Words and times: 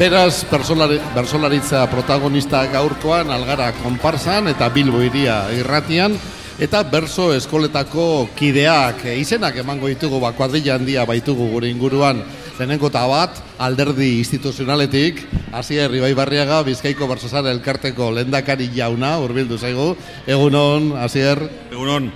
Beraz, 0.00 0.46
bersolaritza 0.48 1.82
protagonista 1.92 2.62
gaurkoan, 2.72 3.28
algara 3.28 3.66
konparsan 3.82 4.46
eta 4.48 4.70
bilbo 4.72 5.02
iria 5.04 5.42
irratian, 5.52 6.14
eta 6.56 6.80
berso 6.88 7.26
eskoletako 7.36 8.30
kideak 8.32 9.04
izenak 9.20 9.58
emango 9.60 9.92
ditugu, 9.92 10.16
ba, 10.22 10.32
kuadrilla 10.32 10.78
handia 10.78 11.04
baitugu 11.04 11.50
gure 11.52 11.68
inguruan, 11.68 12.24
lehenengo 12.56 12.88
eta 12.88 13.04
bat, 13.12 13.44
alderdi 13.60 14.14
instituzionaletik, 14.22 15.20
hasi 15.52 15.76
herri 15.76 16.00
bai 16.00 16.14
barriaga, 16.16 16.62
bizkaiko 16.64 17.04
bersosar 17.12 17.52
elkarteko 17.52 18.08
lendakari 18.22 18.72
jauna, 18.72 19.18
urbildu 19.20 19.60
zaigu, 19.60 19.92
egunon, 20.24 20.94
hasi 20.96 21.28
Egunon. 21.28 22.08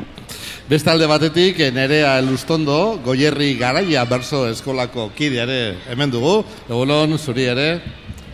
Beste 0.64 0.88
alde 0.88 1.04
batetik, 1.04 1.58
nerea 1.76 2.14
elustondo, 2.22 2.96
goierri 3.04 3.50
garaia 3.60 4.06
berso 4.08 4.46
eskolako 4.48 5.10
kideare 5.12 5.76
hemen 5.92 6.08
dugu. 6.08 6.38
Egunon, 6.70 7.18
zuri 7.18 7.44
ere. 7.52 7.66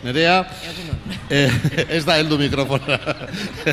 Nerea, 0.04 0.36
eh, 1.28 1.50
ez 1.96 2.04
da 2.06 2.20
heldu 2.20 2.38
mikrofona. 2.38 3.00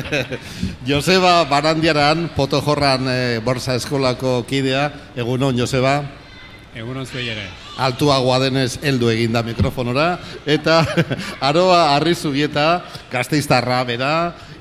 Joseba 0.88 1.44
Barandiaran, 1.46 2.32
potojorran 2.34 3.06
eh, 3.06 3.38
borsa 3.46 3.78
eskolako 3.78 4.42
kidea. 4.50 4.88
Egunon, 5.14 5.54
Joseba. 5.54 6.00
Egunon 6.74 7.06
zuei 7.06 7.28
ere. 7.30 7.46
Altuagoa 7.78 8.40
denez 8.42 8.80
heldu 8.82 9.12
eginda 9.14 9.44
mikrofonora. 9.46 10.16
Eta 10.44 10.82
aroa 11.48 11.94
arrizubieta, 11.94 12.82
gazteiztarra, 13.14 13.84
bera, 13.86 14.12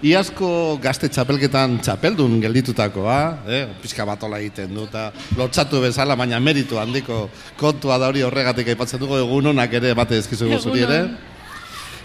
Iazko 0.06 0.78
gazte 0.78 1.08
txapelketan 1.10 1.80
txapeldun 1.82 2.36
gelditutakoa, 2.44 3.18
eh? 3.50 3.64
pixka 3.82 4.06
bat 4.06 4.22
ola 4.28 4.38
egiten 4.38 4.70
du, 4.76 4.84
eta 4.86 5.08
lotxatu 5.40 5.80
bezala, 5.82 6.14
baina 6.14 6.38
meritu 6.38 6.78
handiko 6.78 7.24
kontua 7.58 7.98
da 7.98 8.12
hori 8.12 8.22
horregatik 8.22 8.70
aipatzen 8.70 9.02
dugu 9.02 9.18
egun 9.18 9.50
honak 9.50 9.74
ere 9.80 9.96
bate 9.98 10.20
ezkizu 10.22 10.52
zuri 10.60 10.84
ere. 10.86 11.00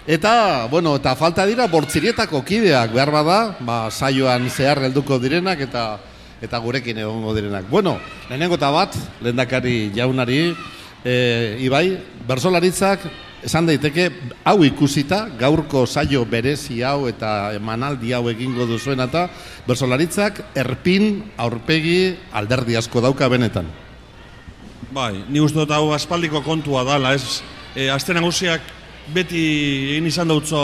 Eta, 0.09 0.65
bueno, 0.71 0.95
eta 0.97 1.13
falta 1.15 1.45
dira 1.45 1.67
bortzirietako 1.69 2.41
kideak 2.41 2.95
behar 2.95 3.11
bada, 3.13 3.37
ba, 3.61 3.91
saioan 3.91 4.49
zehar 4.49 4.81
helduko 4.87 5.19
direnak 5.21 5.61
eta 5.61 5.99
eta 6.43 6.59
gurekin 6.59 6.97
egongo 6.97 7.35
direnak. 7.37 7.69
Bueno, 7.69 7.99
lehenengo 8.27 8.57
eta 8.57 8.71
bat, 8.73 8.97
lehendakari 9.21 9.93
jaunari, 9.95 10.49
e, 11.05 11.13
Ibai, 11.61 11.99
bersolaritzak 12.27 13.05
esan 13.43 13.67
daiteke 13.67 14.09
hau 14.47 14.63
ikusita 14.63 15.27
gaurko 15.39 15.85
saio 15.85 16.23
berezi 16.25 16.81
hau 16.83 17.07
eta 17.11 17.53
emanaldi 17.57 18.13
hau 18.15 18.23
egingo 18.31 18.65
duzuen 18.69 19.03
eta 19.03 19.27
bersolaritzak 19.67 20.39
erpin 20.55 21.23
aurpegi 21.37 22.15
alderdi 22.31 22.77
asko 22.79 23.03
dauka 23.03 23.27
benetan. 23.29 23.67
Bai, 24.93 25.25
ni 25.29 25.41
uste 25.41 25.59
dut 25.59 25.71
hau 25.73 25.91
aspaldiko 25.95 26.43
kontua 26.45 26.83
dala, 26.87 27.13
ez 27.17 27.41
e, 27.75 27.89
azten 27.89 28.15
nagusiak 28.19 28.61
beti 29.13 29.43
egin 29.95 30.07
izan 30.07 30.29
dautzo 30.29 30.59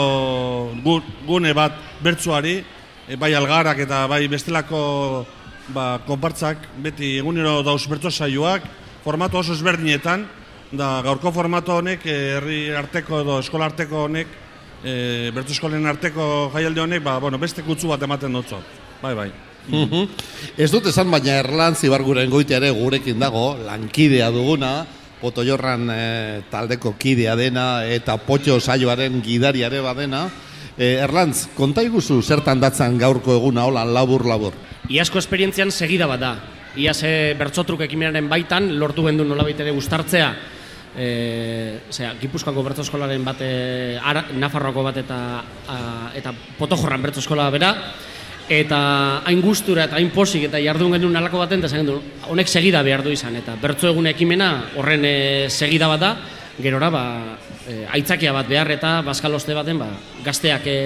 gune 1.26 1.52
bat 1.56 1.76
bertsuari, 2.02 2.60
e, 3.08 3.16
bai 3.16 3.34
algarak 3.34 3.82
eta 3.84 4.06
bai 4.08 4.22
bestelako 4.30 5.26
ba, 5.74 5.98
konpartzak, 6.06 6.62
beti 6.80 7.18
egunero 7.18 7.60
dauz 7.66 7.82
bertso 7.90 8.10
saioak, 8.10 8.64
formato 9.04 9.40
oso 9.42 9.52
ezberdinetan, 9.56 10.28
da 10.72 11.00
gaurko 11.02 11.32
formato 11.34 11.76
honek 11.80 12.04
eh, 12.06 12.18
herri 12.36 12.60
arteko 12.76 13.24
edo 13.24 13.38
eskola 13.42 13.66
arteko 13.70 14.04
honek 14.06 14.28
e, 14.84 15.30
bertu 15.34 15.52
eskolen 15.52 15.86
arteko 15.86 16.50
jaialde 16.54 16.80
honek 16.84 17.02
ba, 17.04 17.18
bueno, 17.18 17.38
beste 17.38 17.64
kutsu 17.66 17.90
bat 17.90 18.02
ematen 18.02 18.32
dutzo. 18.32 18.60
Bai, 19.02 19.14
bai. 19.14 19.30
Mm 19.68 20.06
Ez 20.56 20.70
dut 20.72 20.86
esan 20.88 21.10
baina 21.10 21.36
Erlan 21.42 21.74
Zibarguren 21.76 22.30
goitea 22.30 22.58
ere 22.58 22.70
gurekin 22.70 23.18
dago, 23.20 23.56
lankidea 23.66 24.30
duguna, 24.30 24.86
Poto 25.20 25.44
Jorran 25.44 25.90
e, 25.92 26.42
taldeko 26.50 26.94
kidea 26.98 27.34
dena 27.36 27.84
eta 27.84 28.16
Potxo 28.16 28.60
saioaren 28.60 29.20
gidariare 29.22 29.82
badena. 29.84 30.28
E, 30.78 30.94
Erlantz, 31.02 31.50
konta 31.56 31.82
iguzu 31.84 32.22
zertan 32.22 32.60
datzan 32.60 32.96
gaurko 32.98 33.34
eguna 33.36 33.66
holan 33.68 33.92
labur-labur? 33.92 34.54
Iazko 34.88 35.18
esperientzian 35.18 35.70
segida 35.70 36.06
bat 36.08 36.20
da. 36.20 36.32
Iaz 36.78 37.02
bertzotruk 37.36 37.82
ekimenaren 37.84 38.30
baitan, 38.30 38.70
lortu 38.78 39.04
gendu 39.04 39.26
nola 39.26 39.44
ere 39.50 39.72
gustartzea, 39.74 40.30
e, 40.96 41.80
zera, 41.90 42.14
Gipuzkoako 42.20 42.62
bertso 42.66 42.84
eskolaren 42.86 43.24
bate, 43.24 43.50
ara, 44.02 44.24
Nafarroako 44.34 44.84
bat 44.86 45.00
eta, 45.02 45.18
a, 45.68 45.78
eta 46.16 46.32
Potojorran 46.58 47.02
bertso 47.02 47.22
eskola 47.22 47.48
bera, 47.50 47.74
eta 48.50 48.80
hain 49.28 49.40
gustura 49.44 49.86
eta 49.86 50.00
hain 50.00 50.10
posik 50.10 50.48
eta 50.48 50.58
jardun 50.62 50.96
genuen 50.96 51.20
alako 51.20 51.44
baten, 51.44 51.62
eta 51.62 51.82
du, 51.86 52.00
honek 52.32 52.50
segida 52.50 52.82
behar 52.82 53.04
du 53.06 53.14
izan, 53.14 53.36
eta 53.38 53.54
bertso 53.60 53.88
egun 53.92 54.10
ekimena 54.10 54.50
horren 54.76 55.04
e, 55.06 55.46
segida 55.48 55.88
bat 55.88 56.02
da, 56.02 56.12
gerora, 56.60 56.90
ba, 56.90 57.04
e, 57.68 57.84
aitzakia 57.94 58.34
bat 58.34 58.48
behar 58.50 58.70
eta 58.74 59.00
baskaloste 59.06 59.54
baten, 59.54 59.78
ba, 59.78 59.92
gazteak 60.26 60.66
e, 60.66 60.78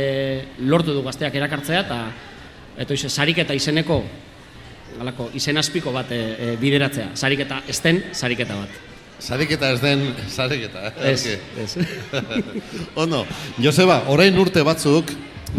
lortu 0.69 0.93
du 0.93 1.03
gazteak 1.07 1.35
erakartzea, 1.41 1.81
eta 1.87 2.01
eta 2.75 2.95
ize, 2.95 3.09
sarik 3.09 3.39
eta 3.39 3.55
izeneko, 3.55 4.03
alako, 5.01 5.31
izen 5.39 5.57
aspiko 5.59 5.93
bat 5.95 6.11
e, 6.13 6.25
e, 6.35 6.57
bideratzea, 6.61 7.15
sarik 7.15 7.47
eta 7.47 7.63
esten, 7.71 8.03
sariketa 8.13 8.59
bat. 8.59 8.94
Sariketa 9.25 9.71
ez 9.73 9.81
den, 9.81 10.03
sariketa. 10.29 10.91
Eh? 11.01 11.13
Ez, 11.13 11.39
ez. 11.57 11.77
Ondo, 13.03 13.23
Joseba, 13.57 14.03
orain 14.13 14.37
urte 14.37 14.61
batzuk, 14.67 15.09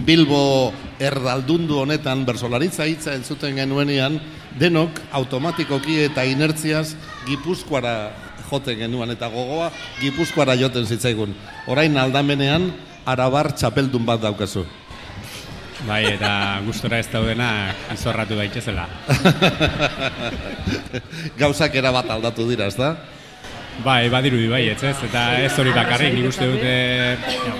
Bilbo 0.05 0.71
erdaldundu 1.01 1.79
honetan, 1.81 2.25
bersolaritza 2.27 2.85
hitza 2.85 3.15
entzuten 3.17 3.57
genuenean, 3.57 4.19
denok 4.59 4.99
automatikoki 5.17 6.01
eta 6.05 6.27
inertziaz 6.29 6.93
gipuzkoara 7.25 7.95
joten 8.45 8.77
genuen 8.83 9.15
eta 9.15 9.31
gogoa 9.33 9.71
gipuzkoara 10.01 10.53
joten 10.59 10.85
zitzaigun. 10.85 11.33
Orain 11.71 11.97
aldamenean, 11.97 12.69
arabar 13.09 13.49
txapeldun 13.55 14.05
bat 14.05 14.21
daukazu. 14.21 14.65
Bai, 15.85 16.03
eta 16.13 16.61
gustora 16.65 17.01
ez 17.01 17.09
daudena 17.09 17.49
izorratu 17.93 18.37
daitezela. 18.37 18.85
Gauzak 21.41 21.75
erabat 21.81 22.13
aldatu 22.13 22.45
dira, 22.49 22.69
ez 22.69 22.77
da? 22.77 22.93
Bai, 23.83 24.09
badiru 24.09 24.37
di 24.39 24.47
bai, 24.47 24.69
ez 24.69 24.83
ez, 24.83 24.95
eta 25.03 25.23
ez 25.43 25.51
hori 25.59 25.73
bakarrik 25.75 26.13
nik 26.15 26.29
uste 26.29 26.47
dute 26.47 26.75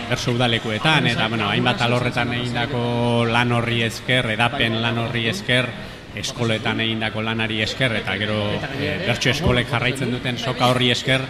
berso 0.09 0.31
udalekuetan, 0.31 1.09
eta 1.11 1.27
bueno, 1.27 1.49
hainbat 1.49 1.81
alorretan 1.85 2.31
egindako 2.37 3.25
lan 3.27 3.51
horri 3.51 3.81
esker, 3.83 4.31
edapen 4.33 4.79
lan 4.81 4.97
horri 5.03 5.27
esker, 5.29 5.67
eskoletan 6.15 6.79
egindako 6.79 7.21
lanari 7.21 7.59
esker, 7.65 7.97
eta 7.99 8.15
gero 8.19 8.37
e, 8.79 8.93
bertso 9.03 9.33
eskolek 9.33 9.67
jarraitzen 9.69 10.13
duten 10.15 10.39
soka 10.39 10.69
horri 10.71 10.89
esker, 10.95 11.25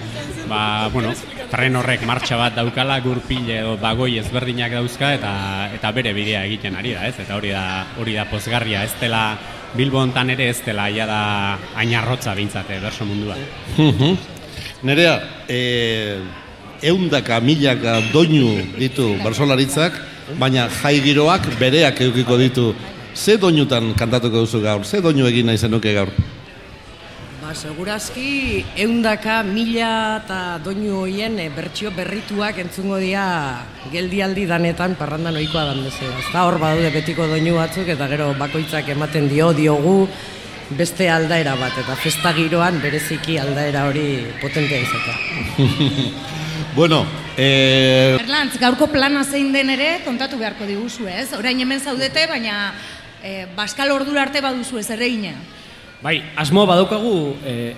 ba, 0.50 0.88
bueno, 0.94 1.12
tren 1.52 1.76
horrek 1.82 2.06
martxa 2.06 2.38
bat 2.40 2.56
daukala, 2.58 3.00
gurpile 3.02 3.60
edo 3.64 3.76
bagoi 3.82 4.20
ezberdinak 4.22 4.78
dauzka, 4.78 5.16
eta 5.18 5.34
eta 5.76 5.92
bere 5.98 6.14
bidea 6.14 6.46
egiten 6.46 6.78
ari 6.78 6.94
da, 6.94 7.08
ez, 7.10 7.18
eta 7.26 7.36
hori 7.40 7.52
da, 7.56 7.66
hori 8.00 8.16
da 8.20 8.30
pozgarria, 8.30 8.86
ez 8.86 8.94
dela 9.02 9.26
Bilbo 9.76 10.00
hontan 10.00 10.30
ere 10.32 10.48
ez 10.54 10.62
dela 10.64 10.86
ja 10.94 11.04
da 11.10 11.20
ainarrotza 11.76 12.32
bintzate, 12.38 12.80
berso 12.80 13.04
mundua. 13.10 13.36
Nerea, 14.86 15.18
e, 15.50 16.22
eundaka, 16.86 17.40
milaka 17.42 17.98
doinu 18.14 18.52
ditu 18.78 19.16
bersolaritzak, 19.24 19.98
baina 20.38 20.68
jai 20.70 21.00
giroak 21.02 21.48
bereak 21.58 22.04
eukiko 22.06 22.38
ditu. 22.38 22.68
Ze 23.16 23.40
doinutan 23.42 23.96
kantatuko 23.98 24.44
duzu 24.46 24.62
gaur? 24.62 24.86
Ze 24.86 25.02
doinu 25.02 25.26
egin 25.26 25.50
nahi 25.50 25.58
zenuke 25.58 25.90
gaur? 25.96 26.12
Ba, 27.42 27.56
segurazki, 27.58 28.62
eundaka, 28.86 29.40
mila 29.42 30.22
eta 30.22 30.60
doinu 30.62 31.02
hoien 31.02 31.40
e, 31.42 31.50
bertsio 31.50 31.90
berrituak 31.90 32.62
entzungo 32.62 33.02
dira 33.02 33.66
geldialdi 33.90 34.46
danetan 34.46 34.94
parrandan 35.02 35.42
ohikoa 35.42 35.66
dan 35.72 35.82
bezala. 35.82 36.22
Ez 36.22 36.30
hor 36.30 36.62
badude 36.62 36.94
betiko 36.94 37.26
doinu 37.34 37.58
batzuk 37.58 37.90
eta 37.90 38.06
gero 38.14 38.36
bakoitzak 38.38 38.94
ematen 38.94 39.34
dio, 39.34 39.50
diogu, 39.58 40.06
beste 40.70 41.10
aldaera 41.10 41.56
bat, 41.60 41.76
eta 41.78 41.96
festa 42.00 42.34
giroan 42.34 42.80
bereziki 42.82 43.38
aldaera 43.38 43.86
hori 43.90 44.26
potentea 44.42 44.82
izatea. 44.82 45.18
bueno, 46.80 47.06
eh... 47.38 48.18
Erlantz, 48.20 48.58
gaurko 48.60 48.88
plana 48.90 49.24
zein 49.24 49.52
den 49.54 49.70
ere 49.70 50.00
kontatu 50.06 50.40
beharko 50.42 50.66
diguzu, 50.66 51.08
ez? 51.08 51.32
Orain 51.38 51.62
hemen 51.62 51.80
zaudete, 51.80 52.26
baina 52.32 52.74
eh, 53.24 53.46
baskal 53.56 53.94
ordura 53.94 54.26
arte 54.26 54.42
baduzu 54.42 54.80
ez 54.82 54.90
erreina. 54.94 55.36
Bai, 56.02 56.18
asmo 56.38 56.66
badaukagu 56.66 57.16
eh, 57.46 57.74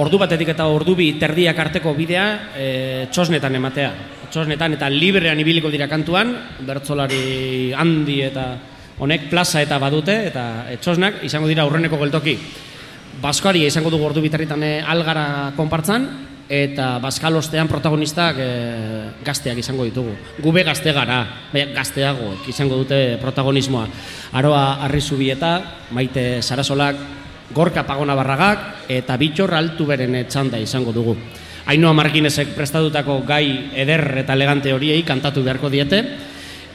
ordu 0.00 0.18
batetik 0.20 0.54
eta 0.54 0.66
ordu 0.72 0.96
bi 0.96 1.12
terdiak 1.20 1.58
arteko 1.58 1.92
bidea 1.96 2.26
eh, 2.56 3.06
txosnetan 3.12 3.60
ematea. 3.60 3.92
Txosnetan 4.32 4.78
eta 4.78 4.88
librean 4.88 5.40
ibiliko 5.40 5.70
dira 5.72 5.88
kantuan, 5.88 6.32
bertzolari 6.64 7.72
handi 7.76 8.22
eta 8.24 8.46
honek 9.02 9.26
plaza 9.30 9.62
eta 9.62 9.80
badute 9.82 10.14
eta 10.28 10.44
etxosnak 10.70 11.24
izango 11.26 11.50
dira 11.50 11.64
aurreneko 11.66 11.98
geltoki. 12.04 12.36
Baskoari 13.22 13.66
izango 13.66 13.90
dugu 13.90 14.06
ordu 14.06 14.22
bitarritan 14.22 14.62
eh, 14.62 14.76
algara 14.86 15.52
konpartzan 15.56 16.06
eta 16.52 16.98
baskalostean 17.00 17.68
protagonistak 17.70 18.36
e, 18.36 18.48
gazteak 19.24 19.56
izango 19.62 19.86
ditugu. 19.88 20.12
Gube 20.42 20.64
gazte 20.66 20.92
gara, 20.92 21.22
baina 21.52 21.72
gazteago 21.78 22.34
izango 22.50 22.76
dute 22.82 23.16
protagonismoa. 23.22 23.86
Aroa 24.36 24.82
Arrizubieta, 24.84 25.52
Maite 25.96 26.42
Sarasolak, 26.42 26.98
Gorka 27.56 27.86
Pagona 27.88 28.16
Barragak 28.18 28.90
eta 28.92 29.16
Bitxor 29.16 29.54
Altu 29.56 29.86
beren 29.88 30.18
txanda 30.28 30.60
izango 30.60 30.92
dugu. 30.92 31.16
Ainoa 31.72 31.94
Markinezek 31.96 32.52
prestatutako 32.56 33.22
gai 33.24 33.72
eder 33.78 34.04
eta 34.24 34.36
elegante 34.36 34.74
horiei 34.74 35.00
kantatu 35.08 35.44
beharko 35.46 35.70
diete, 35.72 36.02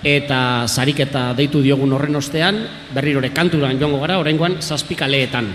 eta 0.03 0.67
sariketa 0.67 1.31
deitu 1.37 1.61
diogun 1.61 1.93
horren 1.93 2.15
ostean, 2.19 2.59
berrirore 2.93 3.31
kanturan 3.33 3.79
joango 3.79 3.99
gara, 4.03 4.19
oraingoan 4.21 4.59
zazpikaleetan. 4.61 5.49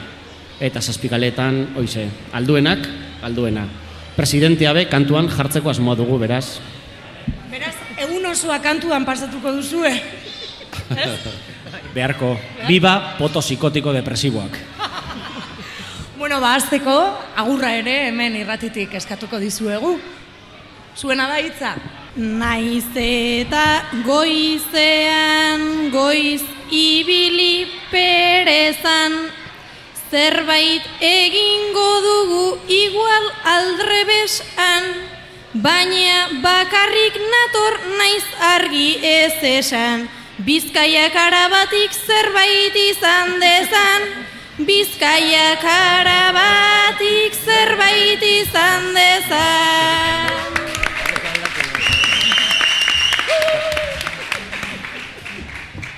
Eta 0.62 0.80
zazpikaleetan, 0.80 1.74
oize, 1.78 2.08
alduenak, 2.32 2.86
alduena. 3.22 3.66
Presidentea 4.16 4.72
be 4.76 4.86
kantuan 4.90 5.28
jartzeko 5.30 5.70
asmoa 5.70 5.96
dugu, 5.96 6.18
beraz. 6.20 6.58
Beraz, 7.50 7.74
egun 7.98 8.26
osoa 8.26 8.58
kantuan 8.62 9.06
pasatuko 9.08 9.54
duzue. 9.56 9.92
Beharko, 11.94 12.36
biba 12.68 13.16
poto 13.18 13.40
psikotiko 13.40 13.92
depresiboak. 13.92 14.58
Bueno, 16.22 16.36
ba, 16.38 16.52
azteko, 16.54 16.92
agurra 17.34 17.72
ere 17.74 17.96
hemen 18.06 18.36
irratitik 18.38 18.92
eskatuko 18.94 19.40
dizuegu. 19.42 19.96
Zuena 20.94 21.26
da 21.26 21.40
hitza? 21.42 21.72
Naiz 22.14 22.92
eta 22.92 23.88
goizean, 24.04 25.88
goiz 25.88 26.42
ibili 26.68 27.64
perezan, 27.88 29.30
zerbait 30.10 30.84
egingo 31.00 31.88
dugu 32.04 32.58
igual 32.68 33.32
aldrebesan, 33.48 34.92
baina 35.54 36.28
bakarrik 36.44 37.16
nator 37.16 37.80
naiz 37.96 38.28
argi 38.44 39.00
ez 39.00 39.40
esan, 39.40 40.04
bizkaiak 40.44 41.16
arabatik 41.16 41.96
zerbait 41.96 42.76
izan 42.76 43.40
dezan, 43.40 44.02
bizkaiak 44.60 45.64
arabatik 45.64 47.32
zerbait 47.40 48.20
izan 48.20 48.92
dezan. 48.92 49.71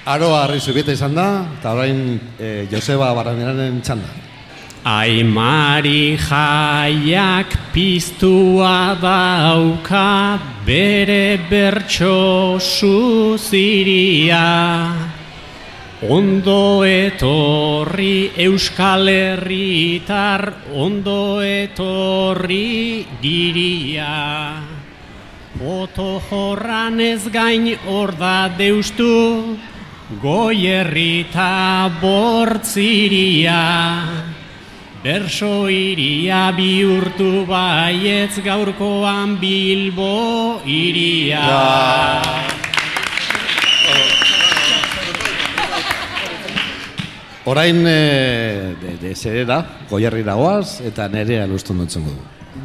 Aroa 0.04 0.42
harri 0.44 0.60
zubieta 0.60 0.92
izan 0.92 1.14
da, 1.16 1.48
eta 1.56 1.70
orain 1.72 2.20
e, 2.36 2.68
Joseba 2.68 3.06
Barraneraren 3.16 3.80
txanda. 3.80 4.04
Aimari 4.84 6.18
jaiak 6.20 7.72
piztua 7.72 9.00
dauka 9.00 10.36
bere 10.66 11.40
bertso 11.48 12.60
suziria. 12.60 14.44
Ondo 16.04 16.84
etorri 16.84 18.28
Euskal 18.44 19.08
Herritar, 19.08 20.68
ondo 20.68 21.40
etorri 21.40 23.06
giria. 23.22 24.60
Oto 25.64 26.20
jorran 26.28 27.00
ez 27.00 27.24
gain 27.32 27.72
hor 27.88 28.12
da 28.20 28.52
deustu, 28.52 29.56
goierrita 30.22 31.90
bortziria. 32.00 33.62
Berso 35.04 35.68
iria 35.68 36.50
bihurtu 36.56 37.44
baietz 37.46 38.40
gaurkoan 38.40 39.36
Bilbo 39.40 40.60
iria. 40.64 41.44
Orain, 47.44 47.84
e, 47.86 48.74
de, 48.80 48.96
de 49.02 49.14
zer 49.14 49.44
da, 49.44 49.58
goiarri 49.90 50.24
dagoaz, 50.24 50.80
eta 50.80 51.10
nerea 51.12 51.44
lustun 51.46 51.82
dutzen 51.84 52.08
du. 52.08 52.16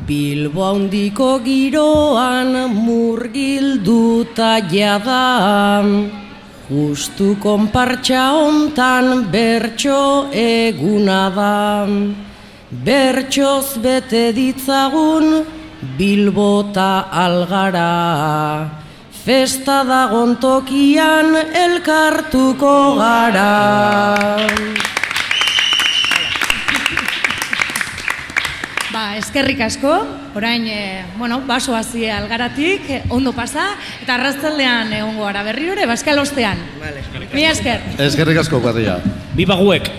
Bilbo 0.07 0.63
handiko 0.63 1.41
giroan 1.43 2.55
murgilduta 2.71 4.61
jada 4.71 5.25
Justu 6.69 7.33
konpartxa 7.41 8.23
hontan 8.37 9.25
bertso 9.33 10.29
eguna 10.29 11.23
da. 11.33 11.87
Bertsoz 12.69 13.81
bete 13.81 14.29
ditzagun 14.37 15.45
Bilbota 15.97 17.09
algara. 17.09 18.69
Festa 19.25 19.81
dagon 19.83 20.37
tokian 20.37 21.33
elkartuko 21.65 22.77
gara 23.01 24.37
Ba, 28.89 29.17
eskerrik 29.19 29.59
asko, 29.61 29.91
orain, 30.33 30.63
e, 30.65 31.05
bueno, 31.19 31.43
baso 31.45 31.75
hazi 31.77 32.07
algaratik, 32.09 32.89
eh, 32.89 33.03
ondo 33.13 33.35
pasa, 33.37 33.75
eta 34.01 34.15
arraztaldean 34.15 34.89
egongo 34.97 35.27
gara 35.27 35.43
berri 35.45 35.69
hori, 35.69 35.85
baskal 35.85 36.17
ostean. 36.17 36.57
Vale. 36.81 37.03
Mi 37.33 37.45
esker. 37.45 37.85
Eskerrik 38.01 38.41
asko, 38.41 38.59
guardia. 38.63 38.97
Biba 39.37 39.59
guek! 39.61 39.91